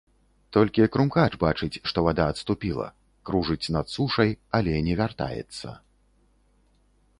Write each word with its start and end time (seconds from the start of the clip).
Толькі 0.55 0.85
крумкач 0.93 1.29
бачыць, 1.43 1.81
што 1.91 1.97
вада 2.07 2.25
адступіла, 2.33 2.87
кружыць 3.31 3.71
над 3.77 3.93
сушай, 3.95 4.29
але 4.61 4.73
не 4.91 4.99
вяртаецца. 5.05 5.79